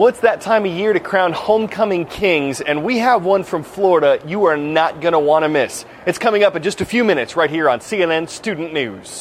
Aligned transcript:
Well, 0.00 0.08
it's 0.08 0.20
that 0.20 0.40
time 0.40 0.64
of 0.64 0.72
year 0.72 0.94
to 0.94 0.98
crown 0.98 1.34
homecoming 1.34 2.06
kings, 2.06 2.62
and 2.62 2.82
we 2.82 2.96
have 3.00 3.22
one 3.22 3.44
from 3.44 3.62
Florida 3.62 4.18
you 4.26 4.46
are 4.46 4.56
not 4.56 5.02
going 5.02 5.12
to 5.12 5.18
want 5.18 5.42
to 5.42 5.50
miss. 5.50 5.84
It's 6.06 6.16
coming 6.16 6.42
up 6.42 6.56
in 6.56 6.62
just 6.62 6.80
a 6.80 6.86
few 6.86 7.04
minutes 7.04 7.36
right 7.36 7.50
here 7.50 7.68
on 7.68 7.80
CNN 7.80 8.30
Student 8.30 8.72
News. 8.72 9.20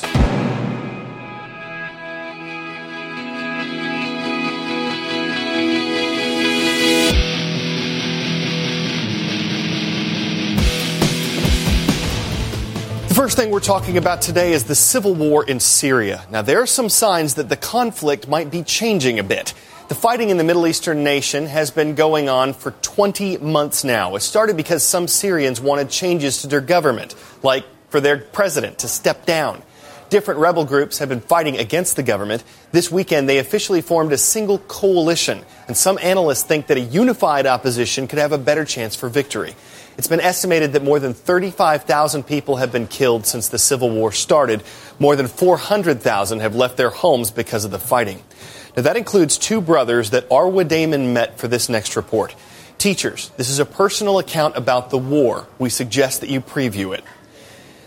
The 13.10 13.14
first 13.14 13.36
thing 13.36 13.50
we're 13.50 13.60
talking 13.60 13.98
about 13.98 14.22
today 14.22 14.54
is 14.54 14.64
the 14.64 14.76
civil 14.76 15.14
war 15.14 15.44
in 15.44 15.60
Syria. 15.60 16.26
Now, 16.32 16.42
there 16.42 16.62
are 16.62 16.66
some 16.66 16.88
signs 16.88 17.34
that 17.34 17.50
the 17.50 17.58
conflict 17.58 18.30
might 18.30 18.50
be 18.50 18.64
changing 18.64 19.20
a 19.20 19.24
bit. 19.24 19.54
The 19.90 19.96
fighting 19.96 20.30
in 20.30 20.38
the 20.38 20.44
Middle 20.44 20.68
Eastern 20.68 21.04
nation 21.04 21.48
has 21.48 21.72
been 21.72 21.96
going 21.96 22.30
on 22.30 22.54
for 22.54 22.70
20 22.70 23.40
months 23.40 23.84
now. 23.84 24.16
It 24.16 24.20
started 24.20 24.56
because 24.56 24.84
some 24.84 25.08
Syrians 25.08 25.60
wanted 25.60 25.90
changes 25.90 26.44
to 26.44 26.48
their 26.48 26.62
government, 26.62 27.16
like 27.42 27.66
for 27.90 28.00
their 28.00 28.20
president 28.20 28.78
to 28.80 28.88
step 28.88 29.26
down. 29.26 29.64
Different 30.12 30.42
rebel 30.42 30.64
groups 30.64 31.00
have 31.00 31.10
been 31.10 31.22
fighting 31.22 31.58
against 31.58 31.96
the 31.96 32.04
government. 32.04 32.44
This 32.72 32.92
weekend, 32.92 33.28
they 33.28 33.40
officially 33.40 33.82
formed 33.82 34.14
a 34.14 34.18
single 34.20 34.60
coalition, 34.60 35.44
and 35.68 35.76
some 35.76 35.98
analysts 36.04 36.44
think 36.44 36.68
that 36.68 36.78
a 36.78 36.82
unified 36.82 37.48
opposition 37.48 38.08
could 38.08 38.20
have 38.20 38.32
a 38.32 38.38
better 38.38 38.66
chance 38.66 38.96
for 38.96 39.10
victory. 39.10 39.56
It's 39.98 40.08
been 40.08 40.22
estimated 40.22 40.74
that 40.74 40.84
more 40.84 41.00
than 41.00 41.16
35,000 41.16 42.28
people 42.28 42.58
have 42.58 42.72
been 42.72 42.86
killed 42.86 43.26
since 43.26 43.50
the 43.50 43.58
civil 43.58 43.90
war 43.90 44.12
started. 44.12 44.62
More 45.00 45.16
than 45.16 45.28
400,000 45.28 46.42
have 46.42 46.56
left 46.56 46.78
their 46.78 46.92
homes 46.92 47.32
because 47.32 47.66
of 47.66 47.72
the 47.72 47.80
fighting. 47.80 48.22
Now, 48.76 48.84
that 48.84 48.98
includes 48.98 49.38
two 49.38 49.62
brothers 49.62 50.12
that 50.12 50.30
Arwa 50.30 50.68
Damon 50.68 51.14
met 51.14 51.38
for 51.38 51.48
this 51.48 51.70
next 51.70 51.96
report. 51.96 52.36
Teachers, 52.78 53.32
this 53.36 53.50
is 53.50 53.60
a 53.60 53.66
personal 53.66 54.20
account 54.20 54.56
about 54.56 54.90
the 54.90 54.98
war. 54.98 55.48
We 55.58 55.70
suggest 55.70 56.22
that 56.22 56.30
you 56.30 56.40
preview 56.40 56.96
it. 56.96 57.04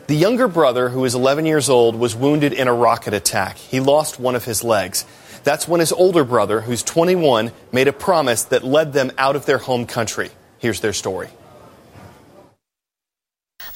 The 0.07 0.17
younger 0.17 0.49
brother, 0.49 0.91
who 0.91 1.05
is 1.05 1.15
11 1.15 1.47
years 1.47 1.71
old, 1.71 1.97
was 1.97 2.15
wounded 2.15 2.53
in 2.53 2.69
a 2.69 2.75
rocket 2.75 3.15
attack. 3.15 3.57
He 3.57 3.81
lost 3.81 4.21
one 4.21 4.35
of 4.35 4.45
his 4.45 4.63
legs. 4.63 5.07
That's 5.45 5.67
when 5.67 5.81
his 5.81 5.93
older 5.93 6.25
brother, 6.25 6.61
who's 6.61 6.83
21, 6.83 7.53
made 7.73 7.89
a 7.89 7.93
promise 7.93 8.45
that 8.45 8.65
led 8.65 8.93
them 8.93 9.13
out 9.17 9.37
of 9.37 9.47
their 9.47 9.59
home 9.59 9.87
country. 9.87 10.31
Here's 10.59 10.81
their 10.81 10.93
story. 10.93 11.31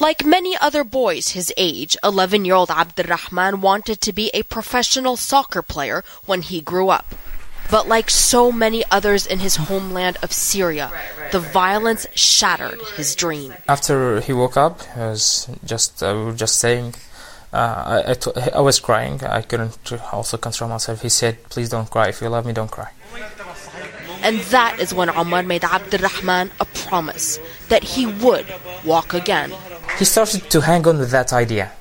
Like 0.06 0.24
many 0.24 0.56
other 0.60 0.84
boys 0.84 1.30
his 1.30 1.52
age, 1.56 1.96
11 2.04 2.44
year 2.44 2.54
old 2.54 2.70
Abdurrahman 2.70 3.60
wanted 3.60 4.00
to 4.02 4.12
be 4.12 4.30
a 4.32 4.44
professional 4.44 5.16
soccer 5.16 5.62
player 5.62 6.04
when 6.26 6.42
he 6.42 6.60
grew 6.60 6.90
up. 6.90 7.12
But 7.72 7.88
like 7.88 8.08
so 8.08 8.52
many 8.52 8.84
others 8.88 9.26
in 9.26 9.40
his 9.40 9.56
homeland 9.56 10.16
of 10.22 10.32
Syria, 10.32 10.92
the 11.32 11.40
violence 11.40 12.06
shattered 12.14 12.78
his 12.94 13.16
dream. 13.16 13.54
After 13.66 14.20
he 14.20 14.32
woke 14.32 14.56
up, 14.56 14.78
I 14.96 15.10
was 15.10 15.50
just 15.64 16.00
uh, 16.04 16.14
we 16.14 16.36
just 16.36 16.60
saying. 16.60 16.94
Uh, 17.52 18.02
I, 18.06 18.10
I, 18.12 18.14
t- 18.14 18.30
I 18.54 18.60
was 18.60 18.78
crying. 18.78 19.24
I 19.24 19.42
couldn't 19.42 19.74
also 20.12 20.36
control 20.36 20.70
myself. 20.70 21.02
He 21.02 21.08
said, 21.08 21.42
"Please 21.50 21.68
don't 21.68 21.90
cry. 21.90 22.10
If 22.10 22.22
you 22.22 22.28
love 22.28 22.46
me, 22.46 22.52
don't 22.52 22.70
cry." 22.70 22.90
And 24.22 24.38
that 24.54 24.78
is 24.78 24.94
when 24.94 25.10
Omar 25.10 25.42
made 25.42 25.64
Abdurrahman 25.64 26.52
a 26.60 26.64
promise 26.86 27.40
that 27.70 27.82
he 27.82 28.06
would 28.06 28.46
walk 28.84 29.12
again. 29.12 29.50
He 29.98 30.04
started 30.04 30.50
to 30.50 30.60
hang 30.60 30.86
on 30.86 30.98
with 30.98 31.10
that 31.10 31.32
idea. 31.32 31.72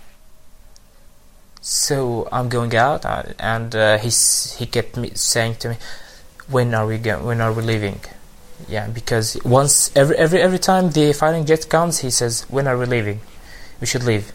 So 1.61 2.30
I'm 2.31 2.47
going 2.47 2.75
out, 2.75 3.05
uh, 3.05 3.23
and 3.39 3.75
uh, 3.75 3.97
he's, 3.97 4.55
he 4.57 4.67
kept 4.67 4.97
me 4.97 5.11
saying 5.16 5.55
to 5.55 5.69
me, 5.69 5.77
"When 6.47 6.73
are 6.73 6.85
we 6.85 6.97
going? 6.97 7.25
When 7.25 7.41
are 7.41 7.52
we 7.52 7.63
leaving?" 7.63 7.99
Yeah, 8.69 8.88
because 8.88 9.38
once 9.44 9.91
every 9.95 10.16
every 10.16 10.41
every 10.41 10.59
time 10.59 10.91
the 10.91 11.11
firing 11.11 11.45
jet 11.45 11.67
comes, 11.67 11.99
he 11.99 12.11
says, 12.11 12.45
"When 12.49 12.67
are 12.67 12.77
we 12.77 12.85
leaving? 12.85 13.19
We 13.81 13.88
should 13.88 14.03
leave." 14.03 14.31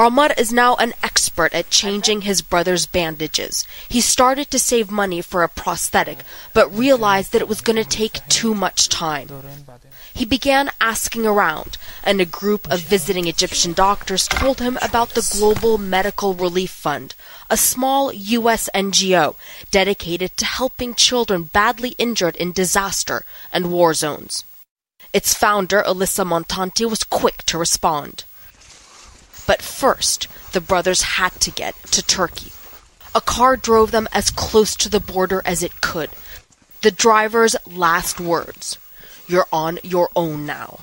Omar 0.00 0.30
is 0.38 0.52
now 0.52 0.76
an 0.76 0.94
expert 1.02 1.52
at 1.52 1.70
changing 1.70 2.20
his 2.20 2.40
brother's 2.40 2.86
bandages. 2.86 3.66
He 3.88 4.00
started 4.00 4.48
to 4.52 4.58
save 4.60 4.92
money 4.92 5.20
for 5.20 5.42
a 5.42 5.48
prosthetic, 5.48 6.18
but 6.52 6.72
realized 6.72 7.32
that 7.32 7.42
it 7.42 7.48
was 7.48 7.60
going 7.60 7.82
to 7.82 7.84
take 7.84 8.24
too 8.28 8.54
much 8.54 8.88
time. 8.88 9.28
He 10.14 10.24
began 10.24 10.70
asking 10.80 11.26
around, 11.26 11.78
and 12.04 12.20
a 12.20 12.24
group 12.24 12.70
of 12.70 12.78
visiting 12.78 13.26
Egyptian 13.26 13.72
doctors 13.72 14.28
told 14.28 14.60
him 14.60 14.78
about 14.80 15.10
the 15.10 15.28
Global 15.36 15.78
Medical 15.78 16.32
Relief 16.32 16.70
Fund, 16.70 17.16
a 17.50 17.56
small 17.56 18.12
U.S. 18.12 18.70
NGO 18.72 19.34
dedicated 19.72 20.36
to 20.36 20.44
helping 20.44 20.94
children 20.94 21.42
badly 21.42 21.96
injured 21.98 22.36
in 22.36 22.52
disaster 22.52 23.24
and 23.52 23.72
war 23.72 23.94
zones. 23.94 24.44
Its 25.12 25.34
founder, 25.34 25.82
Elissa 25.82 26.22
Montanti, 26.22 26.88
was 26.88 27.02
quick 27.02 27.42
to 27.46 27.58
respond. 27.58 28.22
But 29.48 29.62
first, 29.62 30.28
the 30.52 30.60
brothers 30.60 31.16
had 31.16 31.40
to 31.40 31.50
get 31.50 31.74
to 31.92 32.02
Turkey. 32.02 32.52
A 33.14 33.22
car 33.22 33.56
drove 33.56 33.92
them 33.92 34.06
as 34.12 34.30
close 34.30 34.76
to 34.76 34.90
the 34.90 35.00
border 35.00 35.40
as 35.46 35.62
it 35.62 35.80
could. 35.80 36.10
The 36.82 36.90
driver's 36.90 37.56
last 37.66 38.20
words 38.20 38.76
You're 39.26 39.48
on 39.50 39.78
your 39.82 40.10
own 40.14 40.44
now. 40.44 40.80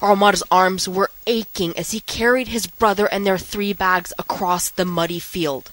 Omar's 0.00 0.42
arms 0.50 0.88
were 0.88 1.10
aching 1.26 1.76
as 1.76 1.90
he 1.90 2.00
carried 2.00 2.48
his 2.48 2.66
brother 2.66 3.06
and 3.12 3.26
their 3.26 3.36
three 3.36 3.74
bags 3.74 4.14
across 4.18 4.70
the 4.70 4.86
muddy 4.86 5.20
field. 5.20 5.70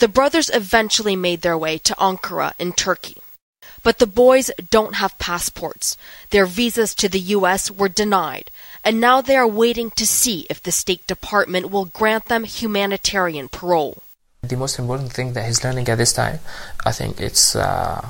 The 0.00 0.08
brothers 0.08 0.50
eventually 0.52 1.16
made 1.16 1.40
their 1.40 1.56
way 1.56 1.78
to 1.78 1.94
Ankara 1.94 2.52
in 2.58 2.74
Turkey. 2.74 3.16
But 3.82 4.00
the 4.00 4.06
boys 4.06 4.50
don't 4.70 4.96
have 4.96 5.18
passports. 5.18 5.96
Their 6.28 6.44
visas 6.44 6.94
to 6.96 7.08
the 7.08 7.20
U.S. 7.36 7.70
were 7.70 7.88
denied, 7.88 8.50
and 8.88 9.02
now 9.02 9.20
they 9.20 9.36
are 9.36 9.46
waiting 9.46 9.90
to 9.90 10.06
see 10.06 10.46
if 10.48 10.62
the 10.62 10.72
State 10.72 11.06
Department 11.06 11.70
will 11.70 11.84
grant 11.84 12.24
them 12.24 12.44
humanitarian 12.44 13.50
parole. 13.50 13.98
The 14.40 14.56
most 14.56 14.78
important 14.78 15.12
thing 15.12 15.34
that 15.34 15.44
he's 15.44 15.62
learning 15.62 15.90
at 15.90 15.98
this 15.98 16.14
time, 16.14 16.38
I 16.86 16.92
think, 16.92 17.20
it's 17.20 17.54
uh, 17.54 18.00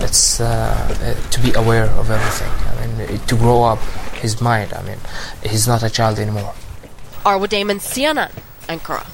it's 0.00 0.40
uh, 0.40 1.28
to 1.30 1.40
be 1.42 1.52
aware 1.52 1.84
of 2.00 2.10
everything. 2.10 2.50
I 2.50 2.86
mean, 2.86 3.18
to 3.26 3.36
grow 3.36 3.62
up 3.64 3.78
his 4.14 4.40
mind. 4.40 4.72
I 4.72 4.82
mean, 4.84 4.96
he's 5.42 5.68
not 5.68 5.82
a 5.82 5.90
child 5.90 6.18
anymore. 6.18 6.54
Arwa 7.26 7.46
Damon, 7.46 7.78
CNN, 7.78 8.32
Ankara. 8.68 9.06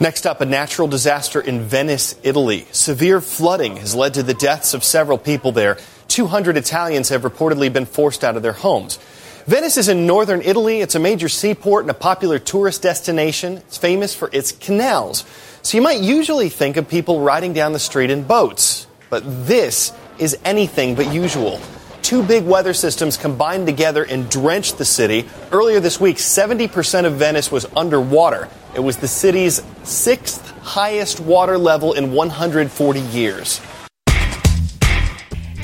Next 0.00 0.26
up, 0.26 0.40
a 0.40 0.44
natural 0.44 0.88
disaster 0.88 1.40
in 1.40 1.60
Venice, 1.60 2.16
Italy. 2.24 2.66
Severe 2.72 3.20
flooding 3.20 3.76
has 3.76 3.94
led 3.94 4.14
to 4.14 4.24
the 4.24 4.34
deaths 4.34 4.74
of 4.74 4.82
several 4.82 5.18
people 5.18 5.52
there. 5.52 5.78
200 6.08 6.56
Italians 6.56 7.10
have 7.10 7.22
reportedly 7.22 7.72
been 7.72 7.86
forced 7.86 8.24
out 8.24 8.36
of 8.36 8.42
their 8.42 8.54
homes. 8.54 8.98
Venice 9.46 9.76
is 9.76 9.88
in 9.88 10.06
northern 10.06 10.40
Italy. 10.40 10.80
It's 10.80 10.94
a 10.94 10.98
major 10.98 11.28
seaport 11.28 11.84
and 11.84 11.90
a 11.90 11.94
popular 11.94 12.38
tourist 12.38 12.80
destination. 12.80 13.58
It's 13.58 13.76
famous 13.76 14.14
for 14.14 14.30
its 14.32 14.52
canals. 14.52 15.26
So 15.60 15.76
you 15.76 15.82
might 15.82 16.00
usually 16.00 16.48
think 16.48 16.78
of 16.78 16.88
people 16.88 17.20
riding 17.20 17.52
down 17.52 17.74
the 17.74 17.78
street 17.78 18.08
in 18.08 18.22
boats. 18.22 18.86
But 19.10 19.46
this 19.46 19.92
is 20.18 20.38
anything 20.46 20.94
but 20.94 21.12
usual. 21.12 21.60
Two 22.00 22.22
big 22.22 22.46
weather 22.46 22.72
systems 22.72 23.18
combined 23.18 23.66
together 23.66 24.02
and 24.02 24.30
drenched 24.30 24.78
the 24.78 24.86
city. 24.86 25.28
Earlier 25.52 25.78
this 25.78 26.00
week, 26.00 26.16
70% 26.16 27.04
of 27.04 27.16
Venice 27.16 27.52
was 27.52 27.66
underwater. 27.76 28.48
It 28.74 28.80
was 28.80 28.96
the 28.96 29.08
city's 29.08 29.62
sixth 29.82 30.50
highest 30.60 31.20
water 31.20 31.58
level 31.58 31.92
in 31.92 32.12
140 32.12 33.00
years. 33.00 33.60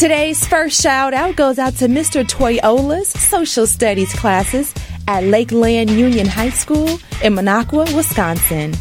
Today's 0.01 0.47
first 0.47 0.81
shout 0.81 1.13
out 1.13 1.37
goes 1.37 1.59
out 1.59 1.75
to 1.75 1.87
Mr. 1.87 2.25
Toyola's 2.25 3.11
social 3.11 3.67
studies 3.67 4.11
classes 4.15 4.73
at 5.07 5.25
Lakeland 5.25 5.91
Union 5.91 6.27
High 6.27 6.49
School 6.49 6.89
in 7.23 7.35
Minocqua, 7.35 7.95
Wisconsin. 7.95 8.73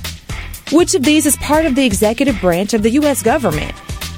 Which 0.71 0.95
of 0.95 1.03
these 1.03 1.25
is 1.25 1.35
part 1.35 1.65
of 1.65 1.75
the 1.75 1.85
executive 1.85 2.39
branch 2.39 2.73
of 2.73 2.83
the 2.83 2.91
U.S. 2.91 3.21
government? 3.21 3.73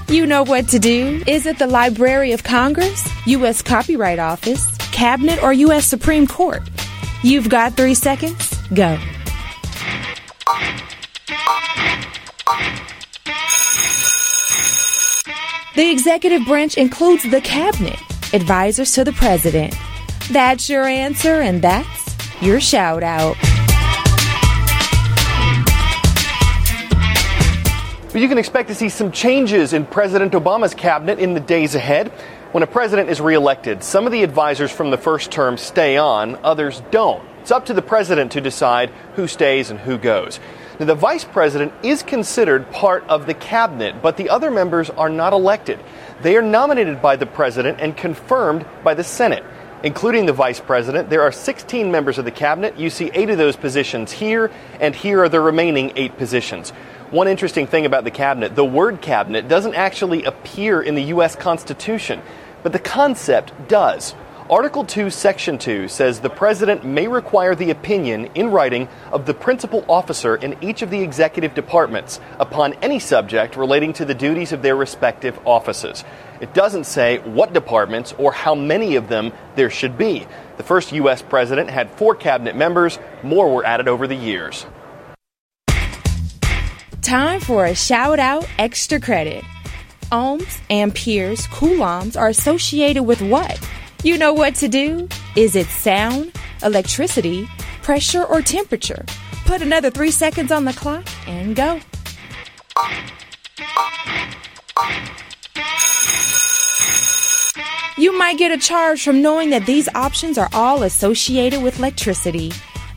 You 0.09 0.28
know 0.28 0.44
what 0.44 0.67
to 0.67 0.78
do. 0.78 1.23
Is 1.25 1.48
it 1.48 1.57
the 1.57 1.65
Library 1.65 2.33
of 2.33 2.44
Congress, 2.44 3.09
U.S. 3.25 3.63
Copyright 3.63 4.19
Office, 4.19 4.77
Cabinet, 4.92 5.42
or 5.42 5.54
U.S. 5.54 5.88
Supreme 5.88 6.27
Court? 6.27 6.62
You've 7.24 7.50
got 7.50 7.74
three 7.74 7.95
seconds. 7.95 8.56
Go. 8.75 9.00
The 15.73 15.89
executive 15.89 16.45
branch 16.45 16.75
includes 16.75 17.23
the 17.23 17.39
cabinet, 17.39 17.97
advisors 18.33 18.91
to 18.91 19.06
the 19.06 19.13
president. 19.13 19.73
That's 20.29 20.69
your 20.69 20.83
answer, 20.83 21.39
and 21.39 21.62
that's 21.62 22.18
your 22.41 22.59
shout 22.59 23.03
out. 23.03 23.38
You 28.13 28.27
can 28.27 28.38
expect 28.38 28.68
to 28.68 28.75
see 28.75 28.89
some 28.89 29.13
changes 29.13 29.71
in 29.71 29.85
President 29.85 30.33
Obama's 30.33 30.73
cabinet 30.73 31.19
in 31.19 31.33
the 31.33 31.39
days 31.39 31.73
ahead. 31.73 32.09
When 32.51 32.63
a 32.63 32.68
president 32.68 33.09
is 33.09 33.21
reelected, 33.21 33.81
some 33.81 34.06
of 34.06 34.12
the 34.12 34.23
advisors 34.23 34.73
from 34.73 34.91
the 34.91 34.97
first 34.97 35.31
term 35.31 35.56
stay 35.56 35.95
on, 35.95 36.35
others 36.44 36.81
don't. 36.91 37.23
It's 37.39 37.51
up 37.51 37.68
to 37.68 37.73
the 37.73 37.81
president 37.81 38.33
to 38.33 38.41
decide 38.41 38.89
who 39.15 39.25
stays 39.25 39.71
and 39.71 39.79
who 39.79 39.97
goes. 39.97 40.41
Now, 40.81 40.88
the 40.88 40.95
vice 40.95 41.24
president 41.24 41.74
is 41.83 42.01
considered 42.01 42.72
part 42.72 43.04
of 43.07 43.28
the 43.28 43.36
cabinet, 43.36 44.01
but 44.01 44.18
the 44.18 44.31
other 44.31 44.50
members 44.50 44.89
are 44.89 45.10
not 45.10 45.31
elected. 45.31 45.80
They 46.24 46.36
are 46.38 46.42
nominated 46.42 47.04
by 47.04 47.18
the 47.18 47.28
president 47.28 47.80
and 47.80 47.95
confirmed 47.95 48.66
by 48.83 48.95
the 48.95 49.04
Senate. 49.04 49.44
Including 49.83 50.25
the 50.25 50.33
vice 50.33 50.60
president, 50.60 51.12
there 51.12 51.22
are 51.22 51.31
16 51.31 51.92
members 51.92 52.18
of 52.18 52.25
the 52.25 52.31
cabinet. 52.31 52.80
You 52.80 52.89
see 52.89 53.12
eight 53.13 53.30
of 53.30 53.38
those 53.38 53.56
positions 53.56 54.12
here, 54.12 54.50
and 54.80 54.95
here 54.95 55.22
are 55.22 55.30
the 55.30 55.39
remaining 55.39 55.94
eight 55.95 56.18
positions. 56.18 56.72
One 57.12 57.28
interesting 57.28 57.68
thing 57.68 57.86
about 57.86 58.04
the 58.04 58.10
cabinet 58.10 58.56
the 58.56 58.66
word 58.66 59.01
cabinet 59.01 59.48
doesn't 59.48 59.75
actually 59.75 60.24
appear 60.24 60.81
in 60.81 60.95
the 60.95 61.04
U.S. 61.13 61.36
Constitution, 61.36 62.24
but 62.63 62.74
the 62.74 62.80
concept 62.80 63.54
does. 63.68 64.16
Article 64.51 64.83
2, 64.83 65.09
Section 65.09 65.57
2 65.57 65.88
says 65.88 66.19
the 66.19 66.30
President 66.30 66.83
may 66.83 67.07
require 67.07 67.56
the 67.56 67.71
opinion 67.71 68.25
in 68.36 68.51
writing 68.51 68.89
of 69.13 69.25
the 69.25 69.33
principal 69.33 69.86
officer 69.88 70.36
in 70.36 70.57
each 70.62 70.81
of 70.81 70.89
the 70.89 71.01
executive 71.01 71.53
departments 71.53 72.19
upon 72.38 72.74
any 72.81 73.00
subject 73.00 73.56
relating 73.56 73.94
to 73.94 74.03
the 74.03 74.13
duties 74.13 74.51
of 74.51 74.62
their 74.62 74.75
respective 74.75 75.39
offices. 75.45 76.03
It 76.42 76.53
doesn't 76.53 76.83
say 76.83 77.19
what 77.19 77.53
departments 77.53 78.13
or 78.18 78.33
how 78.33 78.53
many 78.53 78.98
of 78.98 79.07
them 79.07 79.31
there 79.56 79.69
should 79.69 79.98
be. 79.98 80.27
The 80.57 80.63
first 80.63 80.92
U.S. 80.92 81.21
President 81.21 81.69
had 81.69 81.89
four 81.92 82.13
cabinet 82.13 82.57
members, 82.57 83.00
more 83.24 83.56
were 83.56 83.65
added 83.65 83.88
over 83.88 84.06
the 84.06 84.15
years. 84.15 84.65
Time 87.01 87.39
for 87.39 87.63
a 87.63 87.74
shout 87.74 88.19
out 88.19 88.45
extra 88.59 89.00
credit. 89.00 89.45
Ohms, 90.12 90.59
amperes, 90.69 91.47
coulombs 91.47 92.18
are 92.18 92.27
associated 92.27 93.04
with 93.04 93.21
what? 93.21 93.57
You 94.03 94.18
know 94.18 94.33
what 94.33 94.56
to 94.56 94.68
do? 94.68 95.07
Is 95.36 95.56
it 95.56 95.68
sound, 95.68 96.31
electricity, 96.63 97.48
pressure, 97.83 98.24
or 98.24 98.42
temperature? 98.42 99.06
Put 99.45 99.62
another 99.62 99.92
three 99.92 100.09
seconds 100.09 100.51
on 100.51 100.65
the 100.65 100.74
clock 100.74 101.06
and 101.27 101.56
go. 101.56 101.80
You 107.95 108.18
might 108.18 108.39
get 108.39 108.51
a 108.51 108.57
charge 108.57 109.03
from 109.03 109.21
knowing 109.21 109.51
that 109.51 109.68
these 109.68 109.88
options 109.94 110.39
are 110.39 110.50
all 110.51 110.81
associated 110.81 111.62
with 111.62 111.77
electricity. 111.77 112.51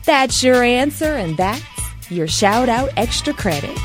That's 0.05 0.41
your 0.41 0.63
answer, 0.63 1.13
and 1.13 1.37
that's 1.37 1.61
your 2.09 2.27
shout 2.27 2.67
out 2.67 2.89
extra 2.97 3.31
credit. 3.31 3.77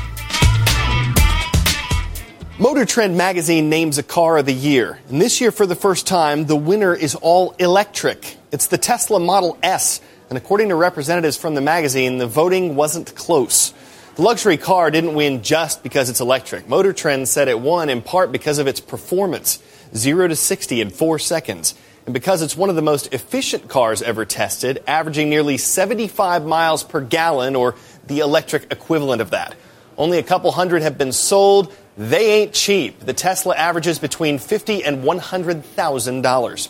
Motor 2.61 2.85
Trend 2.85 3.17
magazine 3.17 3.69
names 3.69 3.97
a 3.97 4.03
car 4.03 4.37
of 4.37 4.45
the 4.45 4.53
year. 4.53 4.99
And 5.09 5.19
this 5.19 5.41
year, 5.41 5.51
for 5.51 5.65
the 5.65 5.75
first 5.75 6.05
time, 6.05 6.45
the 6.45 6.55
winner 6.55 6.93
is 6.93 7.15
all 7.15 7.55
electric. 7.57 8.37
It's 8.51 8.67
the 8.67 8.77
Tesla 8.77 9.19
Model 9.19 9.57
S. 9.63 9.99
And 10.29 10.37
according 10.37 10.69
to 10.69 10.75
representatives 10.75 11.37
from 11.37 11.55
the 11.55 11.61
magazine, 11.61 12.19
the 12.19 12.27
voting 12.27 12.75
wasn't 12.75 13.15
close. 13.15 13.73
The 14.13 14.21
luxury 14.21 14.57
car 14.57 14.91
didn't 14.91 15.15
win 15.15 15.41
just 15.41 15.81
because 15.81 16.07
it's 16.11 16.19
electric. 16.19 16.69
Motor 16.69 16.93
Trend 16.93 17.27
said 17.27 17.47
it 17.47 17.59
won 17.59 17.89
in 17.89 18.03
part 18.03 18.31
because 18.31 18.59
of 18.59 18.67
its 18.67 18.79
performance 18.79 19.57
0 19.95 20.27
to 20.27 20.35
60 20.35 20.81
in 20.81 20.91
4 20.91 21.17
seconds. 21.17 21.73
And 22.05 22.13
because 22.13 22.43
it's 22.43 22.55
one 22.55 22.69
of 22.69 22.75
the 22.75 22.83
most 22.83 23.11
efficient 23.11 23.69
cars 23.69 24.03
ever 24.03 24.23
tested, 24.23 24.83
averaging 24.85 25.31
nearly 25.31 25.57
75 25.57 26.45
miles 26.45 26.83
per 26.83 27.01
gallon, 27.01 27.55
or 27.55 27.73
the 28.05 28.19
electric 28.19 28.71
equivalent 28.71 29.19
of 29.19 29.31
that. 29.31 29.55
Only 29.97 30.19
a 30.19 30.23
couple 30.23 30.51
hundred 30.51 30.81
have 30.83 30.97
been 30.97 31.11
sold. 31.11 31.73
They 32.01 32.41
ain't 32.41 32.53
cheap. 32.53 33.01
The 33.01 33.13
Tesla 33.13 33.55
averages 33.55 33.99
between 33.99 34.39
50 34.39 34.83
and 34.83 35.03
$100,000. 35.03 36.69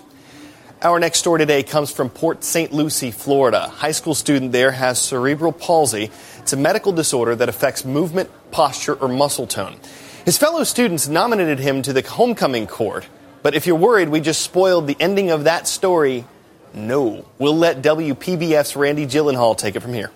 Our 0.81 1.00
next 1.00 1.19
story 1.19 1.39
today 1.39 1.63
comes 1.63 1.89
from 1.89 2.10
Port 2.10 2.44
St. 2.44 2.74
Lucie, 2.74 3.12
Florida. 3.12 3.63
A 3.63 3.69
high 3.69 3.94
school 3.94 4.13
student 4.13 4.51
there 4.51 4.72
has 4.72 5.00
cerebral 5.00 5.54
palsy. 5.54 6.12
It's 6.39 6.51
a 6.51 6.57
medical 6.57 6.92
disorder 6.92 7.33
that 7.38 7.48
affects 7.48 7.86
movement, 7.86 8.30
posture, 8.51 8.95
or 8.95 9.07
muscle 9.07 9.48
tone. 9.48 9.78
His 10.25 10.38
fellow 10.38 10.66
students 10.66 11.07
nominated 11.07 11.60
him 11.60 11.81
to 11.83 11.94
the 11.94 12.01
homecoming 12.01 12.68
court. 12.68 13.07
But 13.42 13.56
if 13.56 13.66
you're 13.66 13.78
worried 13.78 14.10
we 14.10 14.19
just 14.19 14.42
spoiled 14.42 14.86
the 14.86 14.98
ending 15.00 15.31
of 15.31 15.45
that 15.45 15.66
story, 15.66 16.25
no. 16.74 17.25
We'll 17.39 17.56
let 17.56 17.81
WPBF's 17.81 18.75
Randy 18.75 19.06
Gillenhall 19.06 19.57
take 19.57 19.78
it 19.78 19.80
from 19.80 19.94
here. 19.94 20.12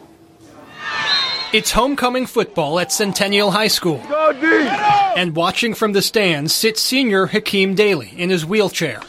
It's 1.55 1.71
homecoming 1.71 2.25
football 2.25 2.81
at 2.81 2.91
Centennial 2.91 3.49
High 3.49 3.69
School. 3.69 4.01
And 5.15 5.33
watching 5.37 5.73
from 5.73 5.93
the 5.93 6.01
stands 6.01 6.53
sits 6.53 6.81
senior 6.81 7.27
Hakeem 7.27 7.75
Daly 7.75 8.11
in 8.17 8.29
his 8.29 8.45
wheelchair. 8.45 8.99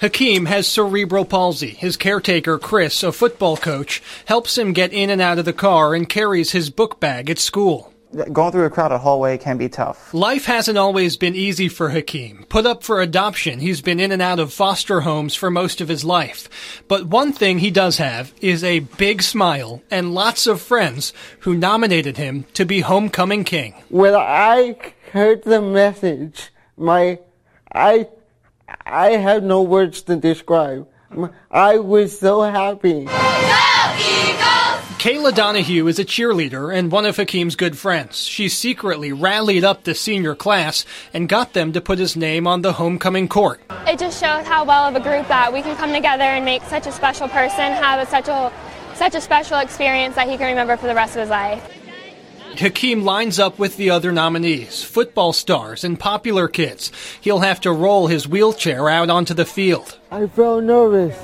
Hakeem 0.00 0.46
has 0.46 0.66
cerebral 0.66 1.26
palsy. 1.26 1.68
His 1.68 1.98
caretaker, 1.98 2.58
Chris, 2.58 3.02
a 3.02 3.12
football 3.12 3.58
coach, 3.58 4.02
helps 4.24 4.56
him 4.56 4.72
get 4.72 4.94
in 4.94 5.10
and 5.10 5.20
out 5.20 5.38
of 5.38 5.44
the 5.44 5.52
car 5.52 5.94
and 5.94 6.08
carries 6.08 6.52
his 6.52 6.70
book 6.70 6.98
bag 6.98 7.28
at 7.28 7.38
school. 7.38 7.91
Going 8.32 8.52
through 8.52 8.66
a 8.66 8.70
crowded 8.70 8.98
hallway 8.98 9.38
can 9.38 9.56
be 9.56 9.70
tough. 9.70 10.12
Life 10.12 10.44
hasn't 10.44 10.76
always 10.76 11.16
been 11.16 11.34
easy 11.34 11.68
for 11.68 11.88
Hakeem. 11.88 12.44
Put 12.50 12.66
up 12.66 12.82
for 12.82 13.00
adoption, 13.00 13.58
he's 13.58 13.80
been 13.80 13.98
in 13.98 14.12
and 14.12 14.20
out 14.20 14.38
of 14.38 14.52
foster 14.52 15.00
homes 15.00 15.34
for 15.34 15.50
most 15.50 15.80
of 15.80 15.88
his 15.88 16.04
life. 16.04 16.82
But 16.88 17.06
one 17.06 17.32
thing 17.32 17.58
he 17.58 17.70
does 17.70 17.96
have 17.96 18.34
is 18.42 18.62
a 18.62 18.80
big 18.80 19.22
smile 19.22 19.82
and 19.90 20.14
lots 20.14 20.46
of 20.46 20.60
friends 20.60 21.14
who 21.40 21.54
nominated 21.54 22.18
him 22.18 22.44
to 22.52 22.66
be 22.66 22.80
homecoming 22.80 23.44
king. 23.44 23.74
When 23.88 24.14
I 24.14 24.76
heard 25.12 25.44
the 25.44 25.62
message, 25.62 26.50
my 26.76 27.18
I 27.72 28.08
I 28.84 29.12
have 29.12 29.42
no 29.42 29.62
words 29.62 30.02
to 30.02 30.16
describe. 30.16 30.86
I 31.50 31.78
was 31.78 32.18
so 32.18 32.42
happy. 32.42 33.08
Kayla 35.02 35.34
Donahue 35.34 35.88
is 35.88 35.98
a 35.98 36.04
cheerleader 36.04 36.72
and 36.72 36.92
one 36.92 37.06
of 37.06 37.16
Hakeem's 37.16 37.56
good 37.56 37.76
friends. 37.76 38.24
She 38.24 38.48
secretly 38.48 39.12
rallied 39.12 39.64
up 39.64 39.82
the 39.82 39.96
senior 39.96 40.36
class 40.36 40.84
and 41.12 41.28
got 41.28 41.54
them 41.54 41.72
to 41.72 41.80
put 41.80 41.98
his 41.98 42.14
name 42.14 42.46
on 42.46 42.62
the 42.62 42.74
homecoming 42.74 43.26
court. 43.26 43.60
It 43.88 43.98
just 43.98 44.20
shows 44.20 44.46
how 44.46 44.64
well 44.64 44.84
of 44.84 44.94
a 44.94 45.00
group 45.00 45.26
that 45.26 45.52
we 45.52 45.60
can 45.60 45.76
come 45.76 45.92
together 45.92 46.22
and 46.22 46.44
make 46.44 46.62
such 46.62 46.86
a 46.86 46.92
special 46.92 47.26
person 47.26 47.72
have 47.72 48.06
a, 48.06 48.08
such 48.08 48.28
a 48.28 48.52
such 48.94 49.16
a 49.16 49.20
special 49.20 49.58
experience 49.58 50.14
that 50.14 50.28
he 50.28 50.36
can 50.36 50.46
remember 50.46 50.76
for 50.76 50.86
the 50.86 50.94
rest 50.94 51.16
of 51.16 51.22
his 51.22 51.30
life. 51.30 51.68
Hakeem 52.58 53.02
lines 53.02 53.40
up 53.40 53.58
with 53.58 53.76
the 53.78 53.90
other 53.90 54.12
nominees, 54.12 54.84
football 54.84 55.32
stars 55.32 55.82
and 55.82 55.98
popular 55.98 56.46
kids. 56.46 56.92
He'll 57.20 57.40
have 57.40 57.60
to 57.62 57.72
roll 57.72 58.06
his 58.06 58.28
wheelchair 58.28 58.88
out 58.88 59.10
onto 59.10 59.34
the 59.34 59.46
field. 59.46 59.98
I 60.12 60.28
feel 60.28 60.60
nervous. 60.60 61.18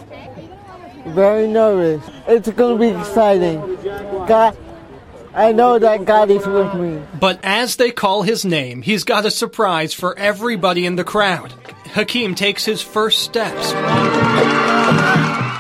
Very 1.14 1.46
nervous. 1.46 2.02
It's 2.26 2.49
going 2.50 2.78
to 2.78 2.93
be 2.93 2.99
exciting. 2.99 3.60
God, 4.26 4.56
I 5.34 5.52
know 5.52 5.78
that 5.78 6.05
God 6.05 6.31
is 6.31 6.46
with 6.46 6.75
me. 6.75 7.02
But 7.19 7.40
as 7.43 7.76
they 7.76 7.90
call 7.90 8.22
his 8.22 8.44
name, 8.44 8.82
he's 8.82 9.05
got 9.05 9.26
a 9.26 9.31
surprise 9.31 9.94
for 9.94 10.19
everybody 10.19 10.87
in 10.87 10.96
the 10.96 11.05
crowd. 11.05 11.52
Hakeem 11.93 12.34
takes 12.34 12.64
his 12.64 12.83
first 12.83 13.23
steps, 13.23 13.73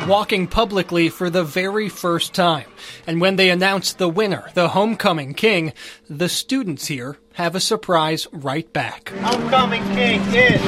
walking 0.06 0.46
publicly 0.46 1.08
for 1.08 1.30
the 1.30 1.44
very 1.44 1.88
first 1.88 2.34
time. 2.34 2.66
And 3.06 3.20
when 3.20 3.36
they 3.36 3.50
announce 3.50 3.94
the 3.94 4.08
winner, 4.08 4.50
the 4.54 4.68
homecoming 4.68 5.34
king, 5.34 5.72
the 6.08 6.28
students 6.28 6.86
here 6.86 7.16
have 7.34 7.54
a 7.54 7.60
surprise 7.60 8.26
right 8.32 8.70
back. 8.72 9.10
Homecoming 9.20 9.84
king 9.94 10.20
is 10.34 10.60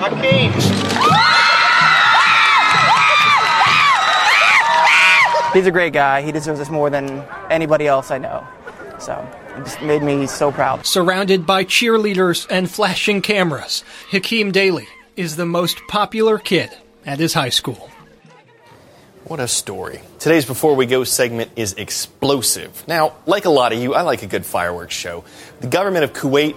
Hakeem. 0.00 1.61
He's 5.52 5.66
a 5.66 5.70
great 5.70 5.92
guy. 5.92 6.22
He 6.22 6.32
deserves 6.32 6.58
this 6.58 6.70
more 6.70 6.88
than 6.88 7.24
anybody 7.50 7.86
else 7.86 8.10
I 8.10 8.18
know. 8.18 8.46
So 8.98 9.28
it 9.56 9.64
just 9.64 9.82
made 9.82 10.02
me 10.02 10.26
so 10.26 10.50
proud. 10.50 10.86
Surrounded 10.86 11.44
by 11.44 11.64
cheerleaders 11.64 12.46
and 12.48 12.70
flashing 12.70 13.20
cameras, 13.20 13.84
Hakeem 14.10 14.52
Daly 14.52 14.88
is 15.16 15.36
the 15.36 15.44
most 15.44 15.78
popular 15.88 16.38
kid 16.38 16.70
at 17.04 17.18
his 17.18 17.34
high 17.34 17.50
school. 17.50 17.90
What 19.24 19.40
a 19.40 19.48
story. 19.48 20.00
Today's 20.18 20.46
Before 20.46 20.74
We 20.74 20.86
Go 20.86 21.04
segment 21.04 21.52
is 21.54 21.74
explosive. 21.74 22.86
Now, 22.88 23.14
like 23.26 23.44
a 23.44 23.50
lot 23.50 23.72
of 23.72 23.78
you, 23.78 23.94
I 23.94 24.02
like 24.02 24.22
a 24.22 24.26
good 24.26 24.44
fireworks 24.44 24.94
show. 24.94 25.24
The 25.60 25.68
government 25.68 26.04
of 26.04 26.12
Kuwait 26.12 26.56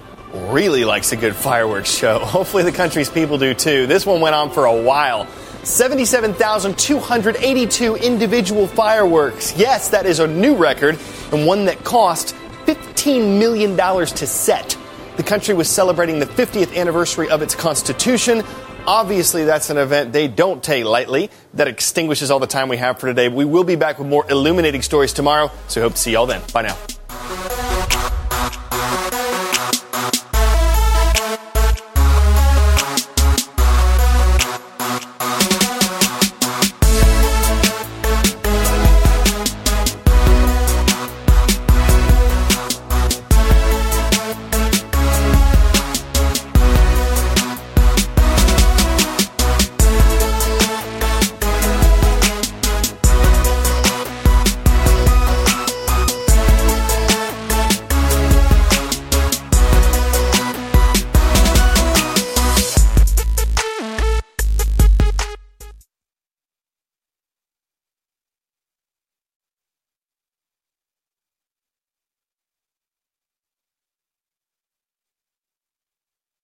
really 0.51 0.83
likes 0.83 1.11
a 1.11 1.15
good 1.15 1.35
fireworks 1.35 1.91
show. 1.91 2.19
Hopefully, 2.23 2.63
the 2.63 2.71
country's 2.71 3.09
people 3.09 3.37
do 3.37 3.53
too. 3.53 3.87
This 3.87 4.05
one 4.05 4.19
went 4.19 4.35
on 4.35 4.51
for 4.51 4.65
a 4.65 4.81
while. 4.81 5.27
77,282 5.65 7.95
individual 7.95 8.67
fireworks. 8.67 9.57
Yes, 9.57 9.89
that 9.89 10.05
is 10.05 10.19
a 10.19 10.27
new 10.27 10.55
record 10.55 11.00
and 11.31 11.48
one 11.48 11.65
that 11.65 11.84
cost 11.84 12.36
$15 12.65 13.39
million 13.39 13.75
to 13.75 14.27
set. 14.27 14.77
The 15.17 15.24
country 15.24 15.55
was 15.55 15.67
celebrating 15.67 16.19
the 16.19 16.27
50th 16.27 16.75
anniversary 16.75 17.29
of 17.29 17.41
its 17.41 17.55
constitution. 17.55 18.43
Obviously, 18.86 19.45
that's 19.45 19.72
an 19.72 19.77
event 19.77 20.13
they 20.13 20.27
don't 20.27 20.63
take 20.63 20.86
lightly. 20.86 21.31
That 21.55 21.67
extinguishes 21.67 22.29
all 22.29 22.39
the 22.39 22.48
time 22.48 22.69
we 22.69 22.77
have 22.77 23.00
for 23.00 23.07
today. 23.07 23.29
We 23.29 23.45
will 23.45 23.63
be 23.63 23.75
back 23.75 23.98
with 23.98 24.07
more 24.07 24.29
illuminating 24.29 24.84
stories 24.84 25.13
tomorrow, 25.13 25.50
so 25.67 25.81
hope 25.81 25.93
to 25.93 26.00
see 26.00 26.12
y'all 26.12 26.27
then. 26.27 26.43
Bye 26.53 26.62
now. 26.63 26.77